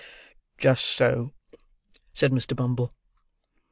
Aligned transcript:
"Just 0.57 0.83
so," 0.83 1.31
said 2.11 2.31
Mr. 2.31 2.55
Bumble. 2.55 2.95